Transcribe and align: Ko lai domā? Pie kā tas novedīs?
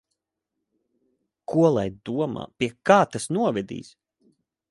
Ko 1.51 1.67
lai 1.75 1.83
domā? 2.11 2.47
Pie 2.63 2.71
kā 2.91 2.99
tas 3.17 3.31
novedīs? 3.39 3.95